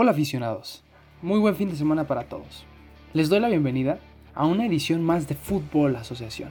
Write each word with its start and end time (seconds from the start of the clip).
Hola 0.00 0.12
aficionados, 0.12 0.84
muy 1.22 1.40
buen 1.40 1.56
fin 1.56 1.70
de 1.70 1.74
semana 1.74 2.06
para 2.06 2.28
todos. 2.28 2.64
Les 3.14 3.28
doy 3.28 3.40
la 3.40 3.48
bienvenida 3.48 3.98
a 4.32 4.46
una 4.46 4.64
edición 4.64 5.02
más 5.02 5.26
de 5.26 5.34
Fútbol 5.34 5.96
Asociación, 5.96 6.50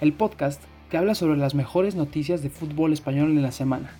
el 0.00 0.12
podcast 0.12 0.60
que 0.90 0.96
habla 0.96 1.14
sobre 1.14 1.38
las 1.38 1.54
mejores 1.54 1.94
noticias 1.94 2.42
de 2.42 2.50
fútbol 2.50 2.92
español 2.92 3.30
en 3.30 3.42
la 3.42 3.52
semana. 3.52 3.92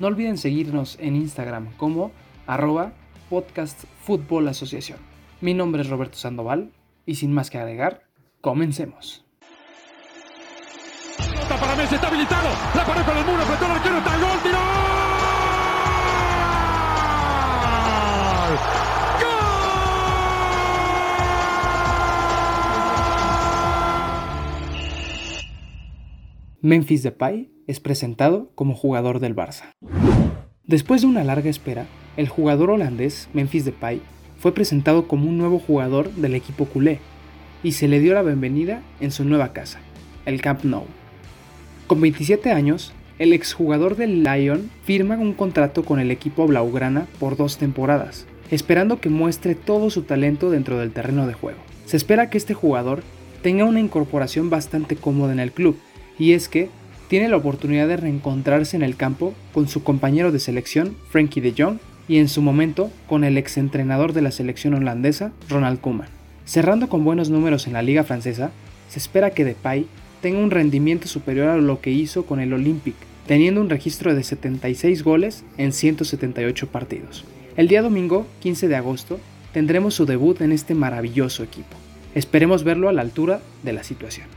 No 0.00 0.08
olviden 0.08 0.38
seguirnos 0.38 0.98
en 0.98 1.14
Instagram 1.14 1.68
como 1.76 2.10
arroba 2.48 2.94
podcast 3.30 3.84
Fútbol 4.02 4.48
Asociación. 4.48 4.98
Mi 5.40 5.54
nombre 5.54 5.82
es 5.82 5.88
Roberto 5.88 6.18
Sandoval 6.18 6.72
y 7.06 7.14
sin 7.14 7.32
más 7.32 7.48
que 7.48 7.58
agregar, 7.58 8.02
comencemos. 8.40 9.24
Memphis 26.66 27.04
Depay 27.04 27.48
es 27.68 27.78
presentado 27.78 28.50
como 28.56 28.74
jugador 28.74 29.20
del 29.20 29.36
Barça. 29.36 29.70
Después 30.64 31.02
de 31.02 31.06
una 31.06 31.22
larga 31.22 31.48
espera, 31.48 31.86
el 32.16 32.28
jugador 32.28 32.70
holandés 32.70 33.28
Memphis 33.32 33.64
Depay 33.64 34.00
fue 34.36 34.52
presentado 34.52 35.06
como 35.06 35.28
un 35.28 35.38
nuevo 35.38 35.60
jugador 35.60 36.10
del 36.14 36.34
equipo 36.34 36.64
culé 36.64 36.98
y 37.62 37.70
se 37.70 37.86
le 37.86 38.00
dio 38.00 38.14
la 38.14 38.22
bienvenida 38.22 38.82
en 38.98 39.12
su 39.12 39.24
nueva 39.24 39.52
casa, 39.52 39.78
el 40.24 40.40
Camp 40.40 40.64
Nou. 40.64 40.86
Con 41.86 42.00
27 42.00 42.50
años, 42.50 42.92
el 43.20 43.32
exjugador 43.32 43.94
del 43.94 44.24
Lyon 44.24 44.68
firma 44.82 45.16
un 45.18 45.34
contrato 45.34 45.84
con 45.84 46.00
el 46.00 46.10
equipo 46.10 46.48
blaugrana 46.48 47.06
por 47.20 47.36
dos 47.36 47.58
temporadas, 47.58 48.26
esperando 48.50 49.00
que 49.00 49.08
muestre 49.08 49.54
todo 49.54 49.88
su 49.88 50.02
talento 50.02 50.50
dentro 50.50 50.78
del 50.80 50.90
terreno 50.90 51.28
de 51.28 51.34
juego. 51.34 51.60
Se 51.84 51.96
espera 51.96 52.28
que 52.28 52.38
este 52.38 52.54
jugador 52.54 53.04
tenga 53.40 53.64
una 53.66 53.78
incorporación 53.78 54.50
bastante 54.50 54.96
cómoda 54.96 55.32
en 55.32 55.38
el 55.38 55.52
club, 55.52 55.78
y 56.18 56.32
es 56.32 56.48
que 56.48 56.68
tiene 57.08 57.28
la 57.28 57.36
oportunidad 57.36 57.88
de 57.88 57.96
reencontrarse 57.96 58.76
en 58.76 58.82
el 58.82 58.96
campo 58.96 59.34
con 59.52 59.68
su 59.68 59.82
compañero 59.84 60.32
de 60.32 60.40
selección, 60.40 60.96
Frankie 61.10 61.40
de 61.40 61.54
Jong, 61.56 61.78
y 62.08 62.18
en 62.18 62.28
su 62.28 62.42
momento 62.42 62.90
con 63.08 63.24
el 63.24 63.36
exentrenador 63.36 64.12
de 64.12 64.22
la 64.22 64.30
selección 64.30 64.74
holandesa, 64.74 65.32
Ronald 65.48 65.80
Koeman. 65.80 66.08
Cerrando 66.44 66.88
con 66.88 67.04
buenos 67.04 67.30
números 67.30 67.66
en 67.66 67.72
la 67.72 67.82
liga 67.82 68.04
francesa, 68.04 68.50
se 68.88 68.98
espera 68.98 69.30
que 69.30 69.44
Depay 69.44 69.86
tenga 70.22 70.38
un 70.38 70.50
rendimiento 70.50 71.08
superior 71.08 71.48
a 71.48 71.56
lo 71.56 71.80
que 71.80 71.90
hizo 71.90 72.24
con 72.24 72.40
el 72.40 72.52
Olympique, 72.52 72.96
teniendo 73.26 73.60
un 73.60 73.70
registro 73.70 74.14
de 74.14 74.22
76 74.22 75.02
goles 75.02 75.44
en 75.58 75.72
178 75.72 76.68
partidos. 76.68 77.24
El 77.56 77.68
día 77.68 77.82
domingo, 77.82 78.26
15 78.40 78.68
de 78.68 78.76
agosto, 78.76 79.18
tendremos 79.52 79.94
su 79.94 80.06
debut 80.06 80.40
en 80.40 80.52
este 80.52 80.74
maravilloso 80.74 81.42
equipo. 81.42 81.76
Esperemos 82.14 82.64
verlo 82.64 82.88
a 82.88 82.92
la 82.92 83.02
altura 83.02 83.40
de 83.62 83.72
la 83.72 83.82
situación. 83.82 84.35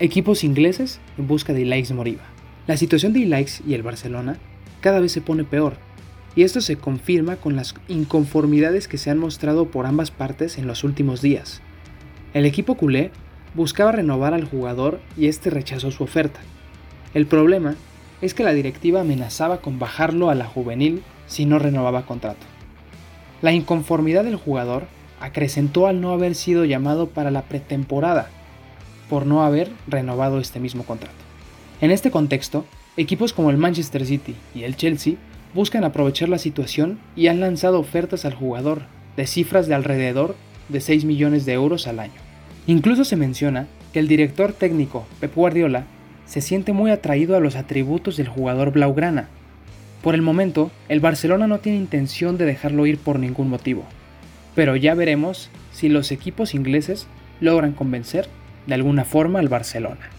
Equipos 0.00 0.42
ingleses 0.42 0.98
en 1.16 1.28
busca 1.28 1.52
de 1.52 1.60
Ilaix 1.60 1.92
Moriba. 1.92 2.24
La 2.66 2.76
situación 2.76 3.12
de 3.12 3.20
Ilaix 3.20 3.62
y 3.64 3.74
el 3.74 3.84
Barcelona 3.84 4.38
cada 4.80 4.98
vez 4.98 5.12
se 5.12 5.20
pone 5.20 5.44
peor, 5.44 5.76
y 6.34 6.42
esto 6.42 6.60
se 6.60 6.74
confirma 6.74 7.36
con 7.36 7.54
las 7.54 7.76
inconformidades 7.86 8.88
que 8.88 8.98
se 8.98 9.10
han 9.10 9.18
mostrado 9.18 9.66
por 9.66 9.86
ambas 9.86 10.10
partes 10.10 10.58
en 10.58 10.66
los 10.66 10.82
últimos 10.82 11.22
días. 11.22 11.62
El 12.32 12.44
equipo 12.44 12.74
culé 12.74 13.12
buscaba 13.54 13.92
renovar 13.92 14.34
al 14.34 14.42
jugador 14.42 14.98
y 15.16 15.28
este 15.28 15.48
rechazó 15.48 15.92
su 15.92 16.02
oferta. 16.02 16.40
El 17.14 17.26
problema 17.26 17.76
es 18.20 18.34
que 18.34 18.42
la 18.42 18.52
directiva 18.52 19.02
amenazaba 19.02 19.58
con 19.60 19.78
bajarlo 19.78 20.28
a 20.28 20.34
la 20.34 20.46
juvenil 20.46 21.04
si 21.28 21.46
no 21.46 21.60
renovaba 21.60 22.04
contrato. 22.04 22.44
La 23.42 23.52
inconformidad 23.52 24.24
del 24.24 24.34
jugador 24.34 24.88
acrecentó 25.20 25.86
al 25.86 26.00
no 26.00 26.10
haber 26.10 26.34
sido 26.34 26.64
llamado 26.64 27.10
para 27.10 27.30
la 27.30 27.42
pretemporada 27.42 28.28
por 29.08 29.26
no 29.26 29.42
haber 29.42 29.70
renovado 29.86 30.40
este 30.40 30.60
mismo 30.60 30.84
contrato. 30.84 31.14
En 31.80 31.90
este 31.90 32.10
contexto, 32.10 32.64
equipos 32.96 33.32
como 33.32 33.50
el 33.50 33.56
Manchester 33.56 34.06
City 34.06 34.34
y 34.54 34.62
el 34.62 34.76
Chelsea 34.76 35.16
buscan 35.54 35.84
aprovechar 35.84 36.28
la 36.28 36.38
situación 36.38 36.98
y 37.16 37.28
han 37.28 37.40
lanzado 37.40 37.78
ofertas 37.78 38.24
al 38.24 38.34
jugador 38.34 38.82
de 39.16 39.26
cifras 39.26 39.66
de 39.66 39.74
alrededor 39.74 40.34
de 40.68 40.80
6 40.80 41.04
millones 41.04 41.46
de 41.46 41.52
euros 41.52 41.86
al 41.86 42.00
año. 42.00 42.20
Incluso 42.66 43.04
se 43.04 43.16
menciona 43.16 43.66
que 43.92 43.98
el 44.00 44.08
director 44.08 44.52
técnico 44.52 45.06
Pep 45.20 45.34
Guardiola 45.34 45.84
se 46.26 46.40
siente 46.40 46.72
muy 46.72 46.90
atraído 46.90 47.36
a 47.36 47.40
los 47.40 47.56
atributos 47.56 48.16
del 48.16 48.28
jugador 48.28 48.72
blaugrana. 48.72 49.28
Por 50.02 50.14
el 50.14 50.22
momento, 50.22 50.70
el 50.88 51.00
Barcelona 51.00 51.46
no 51.46 51.58
tiene 51.58 51.78
intención 51.78 52.36
de 52.38 52.46
dejarlo 52.46 52.86
ir 52.86 52.98
por 52.98 53.18
ningún 53.18 53.48
motivo, 53.48 53.84
pero 54.54 54.76
ya 54.76 54.94
veremos 54.94 55.50
si 55.72 55.88
los 55.88 56.10
equipos 56.12 56.54
ingleses 56.54 57.06
logran 57.40 57.72
convencer 57.72 58.28
de 58.66 58.74
alguna 58.74 59.04
forma 59.04 59.38
al 59.38 59.48
Barcelona. 59.48 60.10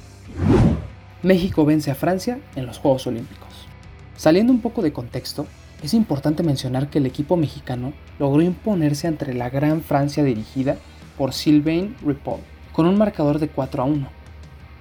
México 1.23 1.65
vence 1.65 1.91
a 1.91 1.95
Francia 1.95 2.39
en 2.55 2.65
los 2.65 2.77
Juegos 2.77 3.07
Olímpicos. 3.07 3.67
Saliendo 4.15 4.53
un 4.53 4.61
poco 4.61 4.81
de 4.81 4.93
contexto, 4.93 5.47
es 5.83 5.93
importante 5.93 6.43
mencionar 6.43 6.89
que 6.89 6.99
el 6.99 7.05
equipo 7.05 7.37
mexicano 7.37 7.93
logró 8.19 8.41
imponerse 8.41 9.07
ante 9.07 9.33
la 9.33 9.49
gran 9.49 9.81
Francia 9.81 10.23
dirigida 10.23 10.77
por 11.17 11.33
Sylvain 11.33 11.95
Ripoll 12.05 12.39
con 12.71 12.85
un 12.85 12.97
marcador 12.97 13.39
de 13.39 13.47
4 13.47 13.83
a 13.83 13.85
1. 13.85 14.07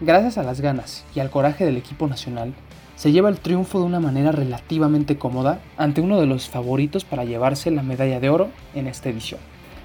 Gracias 0.00 0.38
a 0.38 0.42
las 0.42 0.60
ganas 0.60 1.04
y 1.14 1.20
al 1.20 1.30
coraje 1.30 1.64
del 1.64 1.76
equipo 1.76 2.06
nacional, 2.06 2.52
se 2.96 3.12
lleva 3.12 3.28
el 3.28 3.40
triunfo 3.40 3.80
de 3.80 3.86
una 3.86 4.00
manera 4.00 4.32
relativamente 4.32 5.16
cómoda 5.16 5.60
ante 5.76 6.00
uno 6.00 6.20
de 6.20 6.26
los 6.26 6.48
favoritos 6.48 7.04
para 7.04 7.24
llevarse 7.24 7.70
la 7.70 7.82
medalla 7.82 8.20
de 8.20 8.30
oro 8.30 8.50
en 8.74 8.86
esta 8.86 9.08
edición. 9.08 9.40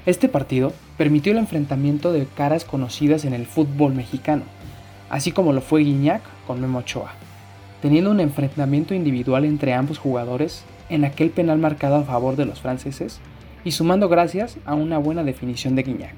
Este 0.05 0.29
partido 0.29 0.71
permitió 0.97 1.33
el 1.33 1.37
enfrentamiento 1.37 2.13
de 2.13 2.25
caras 2.25 2.63
conocidas 2.63 3.25
en 3.25 3.33
el 3.33 3.45
fútbol 3.45 3.93
mexicano, 3.93 4.43
así 5.09 5.31
como 5.31 5.51
lo 5.51 5.61
fue 5.61 5.83
Guiñac 5.83 6.21
con 6.47 6.61
Memo 6.61 6.79
Ochoa, 6.79 7.11
teniendo 7.81 8.09
un 8.09 8.21
enfrentamiento 8.21 8.93
individual 8.93 9.43
entre 9.43 9.73
ambos 9.73 9.97
jugadores 9.97 10.63
en 10.89 11.03
aquel 11.03 11.31
penal 11.31 11.57
marcado 11.57 11.97
a 11.97 12.03
favor 12.03 12.37
de 12.37 12.45
los 12.45 12.61
franceses 12.61 13.19
y 13.65 13.71
sumando 13.71 14.07
gracias 14.07 14.57
a 14.65 14.73
una 14.73 14.97
buena 14.97 15.23
definición 15.23 15.75
de 15.75 15.83
Guiñac. 15.83 16.15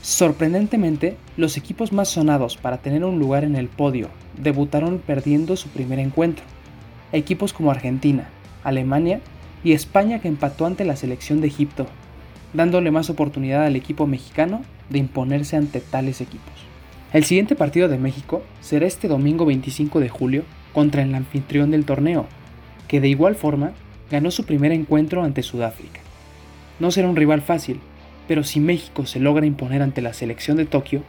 Sorprendentemente, 0.00 1.16
los 1.36 1.56
equipos 1.56 1.92
más 1.92 2.08
sonados 2.08 2.56
para 2.56 2.78
tener 2.78 3.04
un 3.04 3.18
lugar 3.18 3.44
en 3.44 3.56
el 3.56 3.68
podio 3.68 4.08
debutaron 4.40 4.98
perdiendo 4.98 5.56
su 5.56 5.68
primer 5.68 5.98
encuentro. 5.98 6.44
Equipos 7.12 7.52
como 7.52 7.70
Argentina, 7.70 8.28
Alemania 8.64 9.20
y 9.64 9.72
España 9.72 10.20
que 10.20 10.28
empató 10.28 10.64
ante 10.64 10.84
la 10.84 10.96
selección 10.96 11.40
de 11.40 11.48
Egipto 11.48 11.86
dándole 12.52 12.90
más 12.90 13.10
oportunidad 13.10 13.64
al 13.64 13.76
equipo 13.76 14.06
mexicano 14.06 14.62
de 14.90 14.98
imponerse 14.98 15.56
ante 15.56 15.80
tales 15.80 16.20
equipos. 16.20 16.52
El 17.12 17.24
siguiente 17.24 17.54
partido 17.54 17.88
de 17.88 17.98
México 17.98 18.42
será 18.60 18.86
este 18.86 19.08
domingo 19.08 19.46
25 19.46 20.00
de 20.00 20.08
julio 20.08 20.42
contra 20.72 21.02
el 21.02 21.14
anfitrión 21.14 21.70
del 21.70 21.84
torneo, 21.84 22.26
que 22.88 23.00
de 23.00 23.08
igual 23.08 23.36
forma 23.36 23.72
ganó 24.10 24.30
su 24.30 24.44
primer 24.44 24.72
encuentro 24.72 25.22
ante 25.22 25.42
Sudáfrica. 25.42 26.00
No 26.78 26.90
será 26.90 27.08
un 27.08 27.16
rival 27.16 27.42
fácil, 27.42 27.80
pero 28.28 28.44
si 28.44 28.60
México 28.60 29.06
se 29.06 29.20
logra 29.20 29.46
imponer 29.46 29.82
ante 29.82 30.02
la 30.02 30.12
selección 30.12 30.56
de 30.56 30.66
Tokio, 30.66 31.02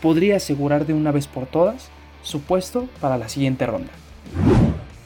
podría 0.00 0.36
asegurar 0.36 0.86
de 0.86 0.94
una 0.94 1.12
vez 1.12 1.26
por 1.26 1.46
todas 1.46 1.90
su 2.22 2.40
puesto 2.42 2.88
para 3.00 3.18
la 3.18 3.28
siguiente 3.28 3.66
ronda. 3.66 3.90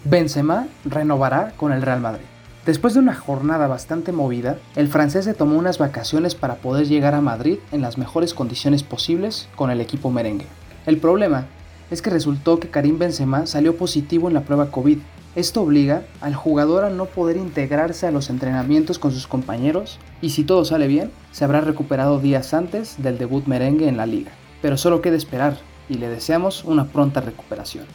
Benzema 0.04 0.66
renovará 0.84 1.52
con 1.56 1.72
el 1.72 1.82
Real 1.82 2.00
Madrid. 2.00 2.31
Después 2.66 2.94
de 2.94 3.00
una 3.00 3.14
jornada 3.14 3.66
bastante 3.66 4.12
movida, 4.12 4.56
el 4.76 4.86
francés 4.86 5.24
se 5.24 5.34
tomó 5.34 5.58
unas 5.58 5.78
vacaciones 5.78 6.36
para 6.36 6.54
poder 6.54 6.86
llegar 6.86 7.12
a 7.12 7.20
Madrid 7.20 7.58
en 7.72 7.80
las 7.80 7.98
mejores 7.98 8.34
condiciones 8.34 8.84
posibles 8.84 9.48
con 9.56 9.72
el 9.72 9.80
equipo 9.80 10.12
merengue. 10.12 10.46
El 10.86 10.98
problema 10.98 11.46
es 11.90 12.02
que 12.02 12.10
resultó 12.10 12.60
que 12.60 12.70
Karim 12.70 12.98
Benzema 12.98 13.46
salió 13.46 13.76
positivo 13.76 14.28
en 14.28 14.34
la 14.34 14.42
prueba 14.42 14.70
COVID. 14.70 14.98
Esto 15.34 15.62
obliga 15.62 16.04
al 16.20 16.36
jugador 16.36 16.84
a 16.84 16.90
no 16.90 17.06
poder 17.06 17.36
integrarse 17.36 18.06
a 18.06 18.12
los 18.12 18.30
entrenamientos 18.30 19.00
con 19.00 19.10
sus 19.10 19.26
compañeros 19.26 19.98
y 20.20 20.30
si 20.30 20.44
todo 20.44 20.64
sale 20.64 20.86
bien, 20.86 21.10
se 21.32 21.44
habrá 21.44 21.62
recuperado 21.62 22.20
días 22.20 22.54
antes 22.54 23.02
del 23.02 23.18
debut 23.18 23.44
merengue 23.46 23.88
en 23.88 23.96
la 23.96 24.06
liga. 24.06 24.30
Pero 24.60 24.76
solo 24.76 25.02
queda 25.02 25.16
esperar 25.16 25.58
y 25.88 25.94
le 25.94 26.08
deseamos 26.08 26.62
una 26.62 26.86
pronta 26.86 27.20
recuperación. 27.20 27.86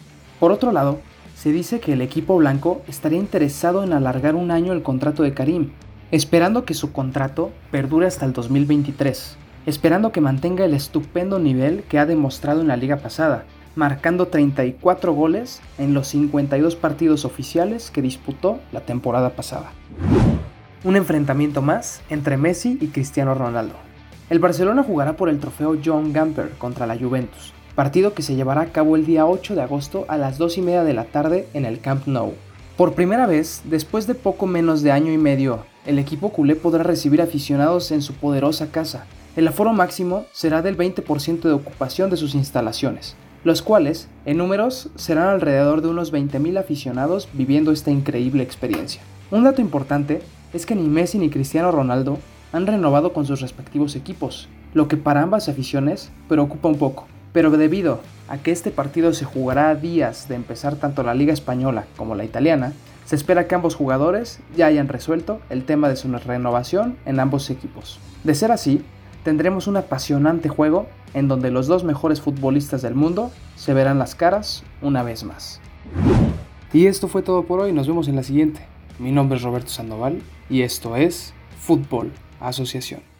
Por 0.41 0.51
otro 0.51 0.73
lado, 0.73 0.99
se 1.37 1.51
dice 1.51 1.79
que 1.79 1.93
el 1.93 2.01
equipo 2.01 2.35
blanco 2.37 2.81
estaría 2.87 3.19
interesado 3.19 3.83
en 3.83 3.93
alargar 3.93 4.33
un 4.33 4.49
año 4.49 4.73
el 4.73 4.81
contrato 4.81 5.21
de 5.21 5.35
Karim, 5.35 5.69
esperando 6.09 6.65
que 6.65 6.73
su 6.73 6.91
contrato 6.91 7.51
perdure 7.69 8.07
hasta 8.07 8.25
el 8.25 8.33
2023, 8.33 9.37
esperando 9.67 10.11
que 10.11 10.19
mantenga 10.19 10.65
el 10.65 10.73
estupendo 10.73 11.37
nivel 11.37 11.83
que 11.83 11.99
ha 11.99 12.07
demostrado 12.07 12.61
en 12.61 12.67
la 12.67 12.75
liga 12.75 12.97
pasada, 12.97 13.43
marcando 13.75 14.29
34 14.29 15.13
goles 15.13 15.61
en 15.77 15.93
los 15.93 16.07
52 16.07 16.75
partidos 16.75 17.23
oficiales 17.23 17.91
que 17.91 18.01
disputó 18.01 18.57
la 18.71 18.81
temporada 18.81 19.35
pasada. 19.35 19.71
Un 20.83 20.95
enfrentamiento 20.95 21.61
más 21.61 22.01
entre 22.09 22.37
Messi 22.37 22.79
y 22.81 22.87
Cristiano 22.87 23.35
Ronaldo. 23.35 23.75
El 24.31 24.39
Barcelona 24.39 24.81
jugará 24.81 25.15
por 25.15 25.29
el 25.29 25.39
trofeo 25.39 25.77
John 25.85 26.13
Gamper 26.13 26.53
contra 26.57 26.87
la 26.87 26.97
Juventus, 26.97 27.53
partido 27.77 28.15
que 28.15 28.23
se 28.23 28.33
llevará 28.33 28.61
a 28.61 28.71
cabo 28.71 28.95
el 28.95 29.05
día 29.05 29.27
8 29.27 29.53
de 29.53 29.61
agosto 29.61 30.05
a 30.07 30.17
las 30.17 30.39
2 30.39 30.57
y 30.57 30.61
media 30.63 30.83
de 30.83 30.95
la 30.95 31.03
tarde 31.03 31.47
en 31.53 31.63
el 31.63 31.79
Camp 31.79 32.07
Nou. 32.07 32.33
Por 32.75 32.95
primera 32.95 33.27
vez, 33.27 33.61
después 33.65 34.07
de 34.07 34.15
poco 34.15 34.47
menos 34.47 34.81
de 34.81 34.91
año 34.91 35.13
y 35.13 35.19
medio 35.19 35.59
el 35.85 35.99
equipo 35.99 36.29
culé 36.29 36.55
podrá 36.55 36.81
recibir 36.81 37.21
aficionados 37.21 37.91
en 37.91 38.01
su 38.01 38.15
poderosa 38.15 38.71
casa. 38.71 39.05
El 39.35 39.47
aforo 39.47 39.73
máximo 39.73 40.25
será 40.31 40.63
del 40.63 40.75
20% 40.75 41.41
de 41.41 41.51
ocupación 41.51 42.09
de 42.09 42.17
sus 42.17 42.33
instalaciones, 42.33 43.15
los 43.43 43.61
cuales, 43.61 44.09
en 44.25 44.37
números, 44.37 44.89
serán 44.95 45.27
alrededor 45.27 45.83
de 45.83 45.89
unos 45.89 46.11
20.000 46.11 46.57
aficionados 46.57 47.29
viviendo 47.33 47.71
esta 47.71 47.91
increíble 47.91 48.41
experiencia. 48.41 49.03
Un 49.29 49.43
dato 49.43 49.61
importante 49.61 50.23
es 50.51 50.65
que 50.65 50.73
ni 50.73 50.87
Messi 50.87 51.19
ni 51.19 51.29
Cristiano 51.29 51.71
Ronaldo 51.71 52.17
han 52.53 52.65
renovado 52.65 53.13
con 53.13 53.27
sus 53.27 53.39
respectivos 53.39 53.95
equipos, 53.95 54.49
lo 54.73 54.87
que 54.87 54.97
para 54.97 55.21
ambas 55.21 55.47
aficiones 55.47 56.11
preocupa 56.27 56.69
un 56.69 56.79
poco. 56.79 57.05
Pero 57.33 57.51
debido 57.51 57.99
a 58.27 58.37
que 58.37 58.51
este 58.51 58.71
partido 58.71 59.13
se 59.13 59.25
jugará 59.25 59.69
a 59.69 59.75
días 59.75 60.27
de 60.27 60.35
empezar 60.35 60.75
tanto 60.75 61.03
la 61.03 61.13
Liga 61.13 61.33
Española 61.33 61.85
como 61.95 62.15
la 62.15 62.25
Italiana, 62.25 62.73
se 63.05 63.15
espera 63.15 63.47
que 63.47 63.55
ambos 63.55 63.75
jugadores 63.75 64.39
ya 64.55 64.65
hayan 64.65 64.89
resuelto 64.89 65.39
el 65.49 65.63
tema 65.63 65.87
de 65.87 65.95
su 65.95 66.11
renovación 66.11 66.97
en 67.05 67.19
ambos 67.19 67.49
equipos. 67.49 67.99
De 68.23 68.35
ser 68.35 68.51
así, 68.51 68.83
tendremos 69.23 69.67
un 69.67 69.77
apasionante 69.77 70.49
juego 70.49 70.87
en 71.13 71.27
donde 71.27 71.51
los 71.51 71.67
dos 71.67 71.83
mejores 71.83 72.19
futbolistas 72.19 72.81
del 72.81 72.95
mundo 72.95 73.31
se 73.55 73.73
verán 73.73 73.97
las 73.97 74.15
caras 74.15 74.63
una 74.81 75.03
vez 75.03 75.23
más. 75.23 75.61
Y 76.73 76.87
esto 76.87 77.07
fue 77.07 77.21
todo 77.21 77.43
por 77.43 77.61
hoy, 77.61 77.71
nos 77.71 77.87
vemos 77.87 78.09
en 78.09 78.17
la 78.17 78.23
siguiente. 78.23 78.61
Mi 78.99 79.11
nombre 79.11 79.37
es 79.37 79.43
Roberto 79.43 79.69
Sandoval 79.69 80.21
y 80.49 80.63
esto 80.63 80.95
es 80.95 81.33
Fútbol 81.59 82.11
Asociación. 82.39 83.16